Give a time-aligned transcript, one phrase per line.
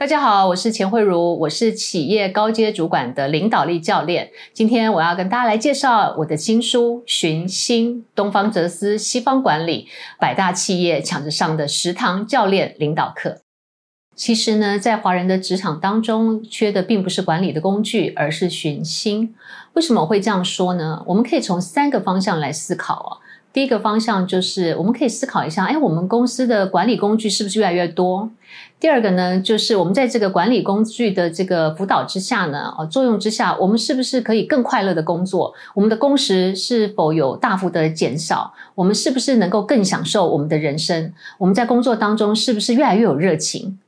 [0.00, 4.30] 大家好，我是钱慧茹，我是企业高阶主管的领导力教练。
[4.54, 9.88] 今天我要跟大家来介绍我的新书《寻星：东方哲思西方管理
[10.18, 13.28] 百大企业抢着上的十堂教练领导课》。
[14.16, 19.34] 其实呢，在华人的职场当中，缺的并不是管理的工具，而是寻星。
[19.74, 21.04] 为什么我会这样说呢？
[21.08, 23.12] 我们可以从三个方向来思考啊。
[23.52, 28.30] 第一个方向就是，我们可以思考一下，哎，我们公司的管理工具是不是越来越多？
[28.78, 35.52] 第二个呢，就是我们在这个管理工具的这个辅导之下呢，哦，作用之下，我们是不是可以更快乐的工作？
[35.74, 38.54] 我们的工时是否有大幅的减少？
[38.76, 41.12] 我们是不是能够更享受我们的人生？
[41.36, 43.78] 我们在工作当中是不是越来越有热情？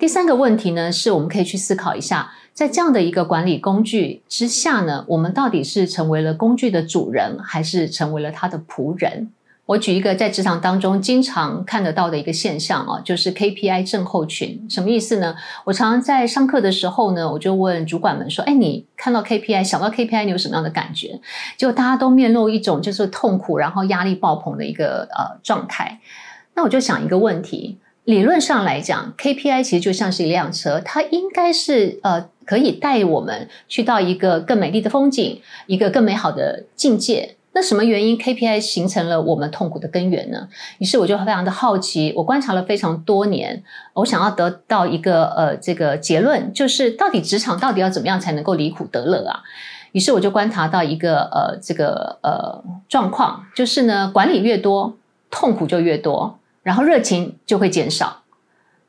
[0.00, 2.32] 第三个问题呢，是我们可以去思考一下。
[2.54, 9.30] 在这样的一个管理工具之下呢，我们到底是成为了工具的主人，还是成为了他的仆人？
[9.66, 14.66] 我举一个在职场当中经常看得到的一个现象啊，就是 KPI 症候群。
[14.70, 15.36] 什么意思呢？
[15.64, 21.20] 我常常在上课的时候呢，我就问主管们说：“哎，你看到 KPI，想到 KPI，你有什么样的感觉？”
[21.58, 26.00] 结果大家都面露一种就是痛苦，然后压力爆棚的一个呃状态。
[26.54, 27.76] 那我就想一个问题。
[28.10, 37.36] 理论上来讲，KPI 其实就像是一辆车，它应该是呃可以带我们去到一个更美丽的风景，一个更美好的境界。
[37.52, 40.48] 那什么原因 KPI 形成了我们痛苦的根源呢？
[40.78, 43.62] 于是我就非常的好奇，我观察了非常多年，
[43.94, 49.40] 我想要得到一个呃这个结论，就是到底职场到底要怎么样才能够离苦得乐啊？
[49.92, 54.96] 于是我就观察到一个呃这个呃状况，就是呢管理越多，
[55.30, 56.39] 痛苦就越多。
[56.62, 58.22] 然后热情就会减少。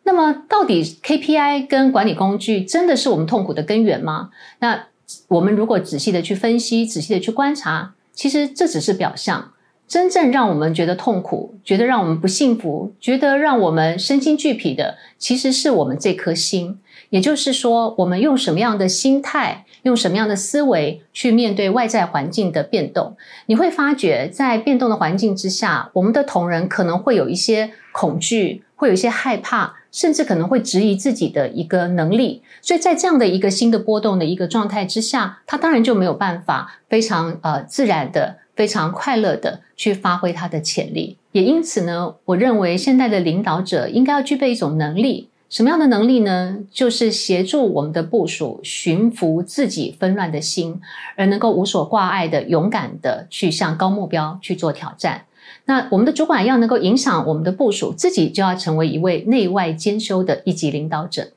[0.04, 4.32] 那么，到底 KPI 跟管理工具真的是我们痛苦的根源吗？
[4.60, 4.88] 那
[5.28, 9.52] 我们如果仔细的去分析，仔细的去观察，其实这只是表象。
[9.88, 16.80] 真正让我们觉得痛苦、觉得让我们不幸福、觉得让我们身心俱疲的，其实是我们这颗心。
[17.12, 19.66] 也就是说，我们用什么样的心态？
[19.84, 23.18] 用什么样的思维去面对外在环境的变动？
[23.48, 32.44] 你会发觉，在变动的环境之下，我们的同仁可能会有一些恐惧，会有一些害怕，甚至可能会质疑自己的一个能力。
[32.62, 41.18] 所以在这样的一个新的波动的一个状态之下，他当然就没有办法非常呃自然的、非常快乐的去发挥他的潜力。
[41.34, 45.31] 也因此呢，我认为现在的领导者应该要具备一种能力。
[45.52, 46.60] 什么样的能力呢？
[46.72, 50.80] 就是协助我们的部署驯服自己纷乱的心，
[51.18, 55.26] 而能够无所挂碍的、勇敢的去向高目标去做挑战。
[55.66, 61.32] 那我们的主管要能够影响我们的部署，自己就要成为一位内外兼修的一级领导者。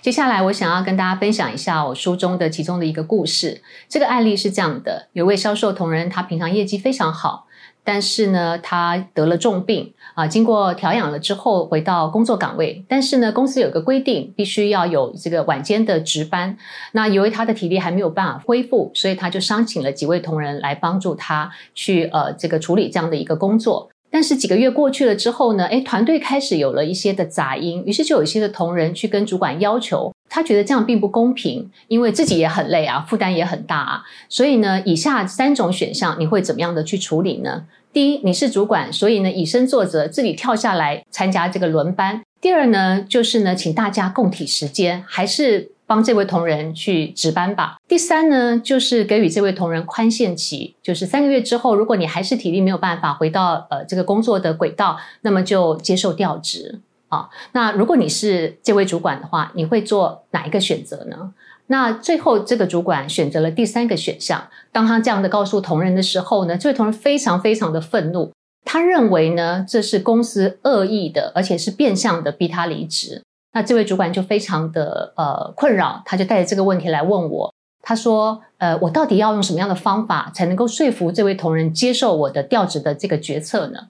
[0.00, 3.62] 接下来，我想要跟大家分享一下我书中的其中的一个故事。
[3.88, 7.46] 这个案例是这样的：有位销售同仁，他平常业绩非常好。
[7.84, 12.84] 但是呢，他得了重病啊，经过调养了之后回到工作岗位。
[12.88, 16.56] 但是呢，公司有个规定，必须要有这个晚间的值班。
[16.92, 23.88] 那由于他的体力还没有办法恢复，所以他就商请了几位同仁来帮助他去呃这个处理这样的一个工作。
[24.10, 34.02] 但是几个月过去了之后呢，诶，团队开始有了一些的杂音，于是就有一些的同仁去跟主管要求，他觉得这样并不公平，因为自己也很累啊，负担也很大啊。
[34.30, 37.66] 所以呢，以下三种选项你会怎么样的去处理呢？
[37.92, 42.22] 第一，你是主管，所以呢以身作则，自己跳下来参加这个轮班。
[42.40, 45.70] 第二呢，就是呢请大家共体时间，还是。
[45.84, 47.76] 帮这位同仁去值班吧。
[47.86, 56.80] 第三呢，就是给予这位同仁宽限期，就是三个月之后，如果你还是体力没有办法回到呃这个工作的轨道，那么就接受调职
[57.12, 57.28] 啊。
[57.52, 61.32] 那如果你是这位主管的话，你会做哪一个选择呢？
[61.68, 64.48] 那最后这个主管选择了第三个选项。
[64.72, 68.32] 当他这样的告诉同仁的时候呢，这位同仁非常非常的愤怒，
[68.64, 73.22] 他认为呢这是公司恶意的，而且是变相的逼他离职。
[73.54, 77.52] 那这位主管就非常的呃困扰，他就带着这个问题来问我。
[77.84, 83.88] 他说：“呃，我到底要用什么样的方法才能够说服这位同仁接受我的调职的这个决策呢？”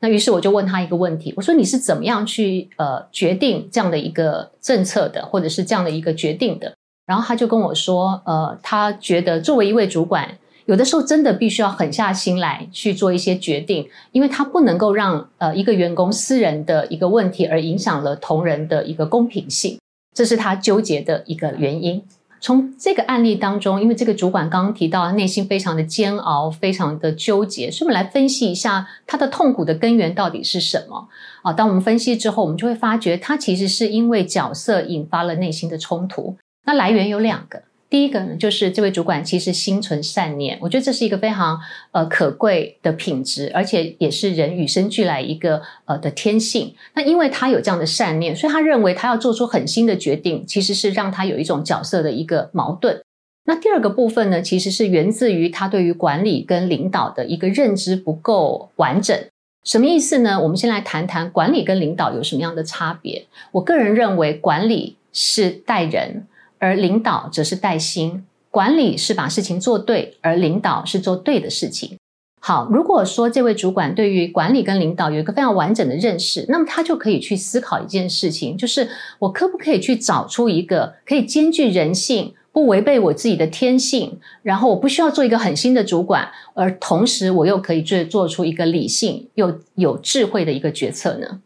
[0.00, 6.72] 那于是我就问他一个问题，我说：“你是怎么样去呃决定这样的一个政策的，或者是这样的一个决定的？”
[7.06, 19.78] 然后他就跟我说：“呃，他觉得作为一位主管。”有的时候真的必须要狠下心来去做一些决定，因为他不能够让呃一个员工私人的一个问题而影响了同仁的一个公平性，
[20.14, 22.04] 这是他纠结的一个原因。
[22.40, 31.08] 从这个案例当中，因为这个主管刚刚提到内心非常的煎熬，非常的纠结，所以我们来分析一下他的痛苦的根源到底是什么
[31.42, 31.52] 啊？
[31.52, 36.36] 当我们分析之后，我们就会发觉他其实是因为角色引发了内心的冲突。
[36.64, 37.62] 那来源有两个。
[37.90, 41.58] 第一个呢，就是这位主管其实心存善念，我觉得这是一个非常
[41.92, 46.74] 呃可贵的品质，而且也是人与生俱来一个呃的天性。
[46.94, 53.00] 那因为他有这样的善念，所以他认为他要做出狠心的决定，其实是让他有一种角色的一个矛盾。
[53.46, 59.18] 那第二个部分呢，其实是源自于他对于管理跟领导的一个认知不够完整。
[59.64, 60.38] 什么意思呢？
[60.42, 63.26] 我们先来谈谈管理跟领导有什么样的差别。
[63.52, 66.26] 我个人认为，管理是带人。
[66.58, 71.96] 而领导则是带薪，管理是把事情做对，而领导是做对的事情。
[72.40, 78.88] 好，如果说这位主管对于管理跟领导有一个非常完整的认识，那么他就可以去思考一件事情，就是
[79.18, 91.40] 我可不可以去找出一个可以兼具人性、不违背我自己的天性，然后我不需要做一个狠心的主管，而同时我又可以做做出一个理性又有智慧的一个决策呢？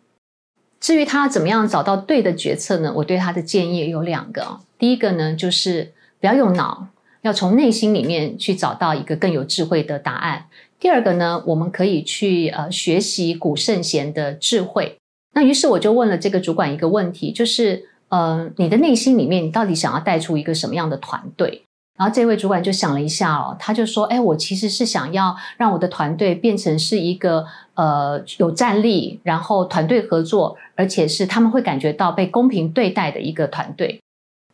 [0.82, 2.92] 至于他怎么样找到对的决策呢？
[2.96, 4.58] 我对他的建议有两个。
[4.76, 6.88] 第一个呢，就是不要用脑，
[7.20, 10.46] 要从内心里面去找到一个更有智慧的答案。
[10.80, 14.98] 第二个呢，我们可以去呃学习古圣贤的智慧。
[15.34, 21.62] 那于是我就问了这个主管一个问题，就是呃，你的内心里面，你到底想要带出一个什么样的团队？
[21.98, 27.44] 然后这位主管就想了一下哦，他就说：“哎，我其实是想要让我的团队变成是一个
[27.74, 34.00] 呃有战力，然后团队合作，而且是他们会感觉到被公平对待的一个团队。”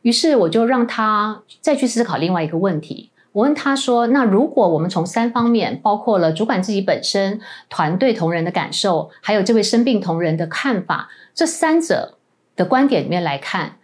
[0.02, 3.10] 于是我就让他再去思考另外一个问题。
[3.32, 12.18] 我问他说：“那如果我们从三方面，包括了主管自己本身、团队同仁的感受，还有这位生病同仁的看法，这三者
[12.56, 13.76] 的观点里面来看。”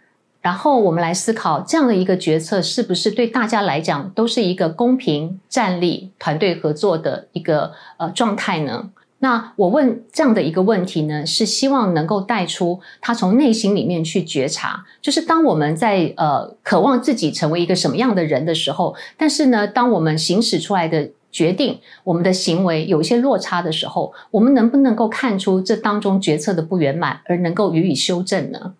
[0.45, 8.91] 然后我们来思考，这样的一个决策是不是对大家来讲都是一个公平、站立、团队合作的一个呃状态呢？
[9.17, 28.75] 那我问这样的一个问题呢，是希望能够带出他从内心里面去觉察，就是当我们在呃渴望自己成为一个什么样的人的时候，但是呢，当我们行使出来的决定，我们的行为有一些落差的时候，我们能不能够看出这当中决策的不圆满，而能够予以修正呢？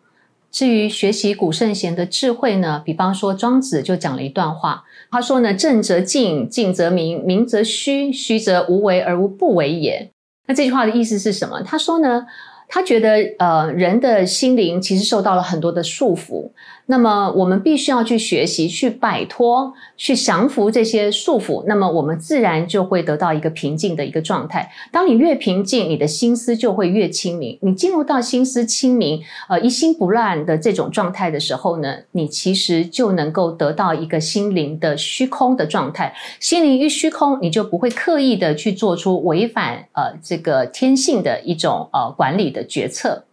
[0.56, 10.10] 至于学习古圣贤的智慧呢，比方说庄子就讲了一段话，他说呢：“正则静，静则明，明则虚，虚则无为而无不为也。”
[10.48, 11.62] 那这句话的意思是什么？
[11.62, 12.26] 他说呢。
[12.68, 16.50] 他觉得，呃，人的心灵其实受到了很多的束缚，
[16.88, 24.70] 那么我们必须要去学习，去摆脱，去降服这些束缚，那么我们自然就会得到一个平静的一个状态。
[24.92, 27.58] 当你越平静，你的心思就会越清明。
[27.62, 36.14] 你进入到心思清明，呃，一心不乱的这种状态的时候呢，你其实就能够得到一个心灵的虚空的状态。
[36.40, 42.55] 心灵一虚空，你就不会刻意的去做出违反呃这个天性的一种呃管理。
[42.56, 43.26] 的决策，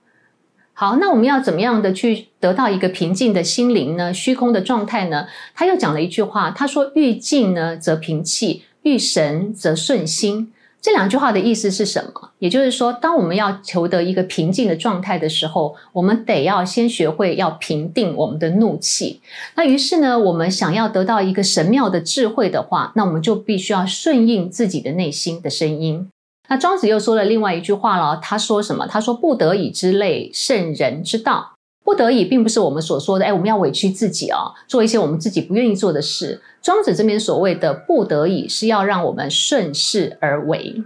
[0.74, 4.12] 好，那我们要怎么样的去得到一个平静的心灵呢？
[4.12, 5.28] 虚空的状态呢？
[5.54, 10.52] 他又讲了一句话，他说：“欲静呢，则平气；欲神，则顺心。”
[10.82, 12.30] 这两句话的意思是什么？
[12.40, 19.20] 也就是说，当我们要求得一个平静的状态的时候，我们得要先学会要平定我们的怒气。
[19.54, 26.08] 那于是呢，我们想要得到一个神妙的智慧的话，那我们就必须要顺应自己的内心的声音。
[26.52, 28.86] 那庄子又说了另外一句话了，他说什么？
[28.86, 31.54] 他说：“不得已之类，圣人之道。
[31.82, 36.42] 不得已，并不是我们所说的，哎，我们要委屈自己啊，做一些我们自己不愿意做的事。
[36.60, 40.84] 庄子这边所谓的不得已，是要让我们顺势而为。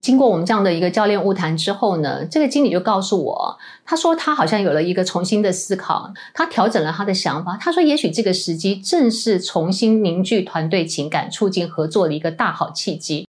[0.00, 7.58] 经过我们这样的一个教练物谈之后呢，这个经理就告诉我，他说他好像有了一个重新的思考，他调整了他的想法。
[7.60, 13.25] 他说，也许这个时机正是重新凝聚团队情感、促进合作的一个大好契机。”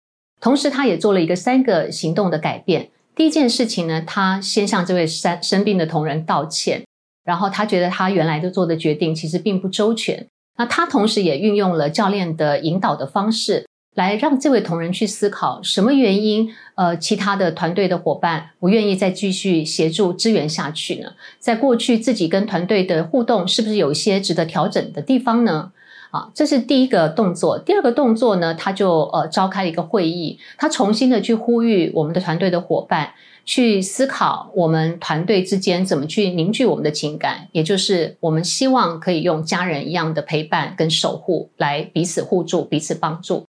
[0.43, 2.91] 同时，他也做了一个三个行动的改变。
[3.15, 6.83] 第一件事情呢，他先向这位生生病的同仁道歉，
[7.25, 10.27] 然后他觉得他原来的做的决定其实并不周全。
[10.59, 21.13] 那他同时也运用了教练的引导的方式，来让这位同仁去思考什么原因，呃，其他的团队的伙伴不愿意再继续协助支援下去呢？
[21.39, 25.71] 在过去自己跟团队的互动，是不是有一些值得调整的地方呢？
[26.13, 27.59] 啊，这是第一个动作。
[27.59, 33.15] 第二个动作呢，他就呃召开了一个会议，他重新的去呼吁我们的团队的伙伴
[33.47, 43.45] 去思考我们团队之间怎么去凝聚我们的情感，也就是我们希望可以用家人一样的陪伴跟守护来彼此互助、彼此帮助。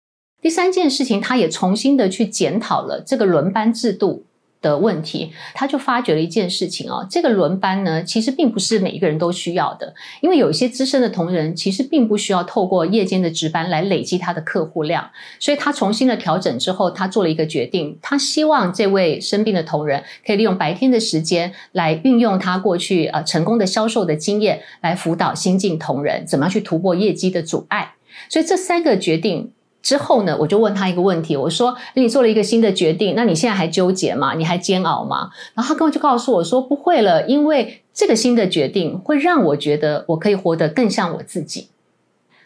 [0.43, 4.25] 第三件事情，他也重新的去检讨了这个轮班制度
[4.61, 27.95] 的问题，他就发觉了一件事情哦，这个轮班呢，其实并不是每一个人都需要的，因为有一些资深的同仁其实并不需要透过夜间的值班来累积他的客户量，所以他重新的调整之后，他做了一个决定，他希望这位生病的同仁可以利用白天的时间来运用他过去呃成功的销售的经验，来辅导新进同仁怎么样去突破业绩的阻碍，
[28.29, 29.53] 所以这三个决定。
[29.81, 34.35] 之后呢，我就问他一个问题，我说：“你做了一个新的决定，那你现在还纠结吗？
[34.35, 41.69] 你还煎熬吗？”然后他跟我就告诉我说：“不会了，因为这个新的决定会让我觉得我可以活得更像我自己。”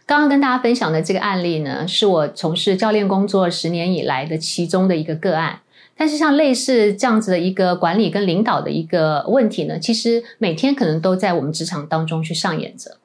[0.04, 5.60] 刚刚跟大家分享的这个案例呢，是我从事教练工作十年以来的其中的一个个案。
[5.96, 12.96] 但是像类似这样子的一个管理跟领导的一个问题呢，其实每天可能都在我们职场当中去上演着。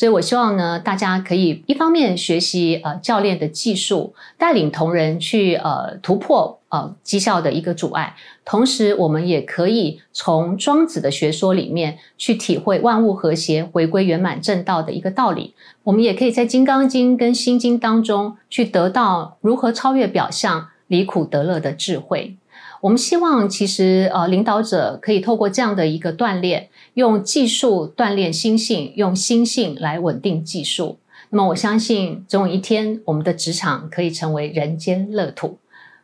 [0.00, 15.54] 所以，我希望呢，大家可以一方面学习呃教练的技术，带领同仁去呃突破呃绩效的一个阻碍，同时我们也可以从庄子的学说里面去体会万物和谐、回归圆满正道的一个道理。
[15.82, 22.38] 我们也可以在《金刚经》跟《心经》当中去得到如何超越表象、离苦得乐的智慧。
[22.80, 30.98] 我们希望，其实呃，领导者可以透过这样的一个锻炼，用技术锻炼心性，用心性来稳定技术。
[31.28, 35.58] 那么，我相信总有一天，我们的职场可以成为人间乐土。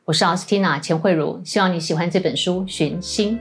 [0.05, 3.41] 我是奥斯汀娜钱慧茹，希望你喜欢这本书《寻心》。